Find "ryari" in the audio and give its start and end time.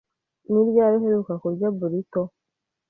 0.67-0.95